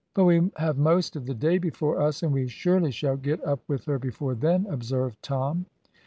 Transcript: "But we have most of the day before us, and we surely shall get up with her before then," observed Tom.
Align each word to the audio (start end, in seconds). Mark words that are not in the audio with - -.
"But 0.15 0.23
we 0.25 0.49
have 0.55 0.79
most 0.79 1.15
of 1.15 1.27
the 1.27 1.35
day 1.35 1.59
before 1.59 1.99
us, 2.01 2.23
and 2.23 2.33
we 2.33 2.47
surely 2.47 2.89
shall 2.89 3.17
get 3.17 3.39
up 3.45 3.59
with 3.67 3.85
her 3.85 3.99
before 3.99 4.33
then," 4.33 4.65
observed 4.65 5.21
Tom. 5.21 5.67